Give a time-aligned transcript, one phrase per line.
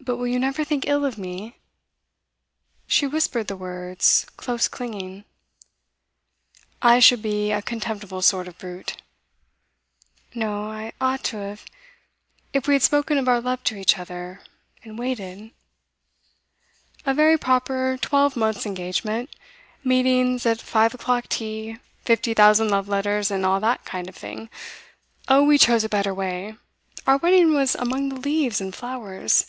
[0.00, 1.54] 'But will you never think ill of me?'
[2.86, 5.24] She whispered the words, close clinging.
[6.80, 9.02] 'I should be a contemptible sort of brute.'
[10.34, 10.70] 'No.
[10.70, 11.62] I ought to have.
[12.54, 14.40] If we had spoken of our love to each other,
[14.82, 15.50] and waited.'
[17.04, 19.28] 'A very proper twelvemonth's engagement,
[19.84, 21.76] meetings at five o'clock tea,
[22.06, 24.48] fifty thousand love letters, and all that kind of thing.
[25.28, 26.56] Oh, we chose a better way.
[27.06, 29.44] Our wedding was among the leaves and flowers.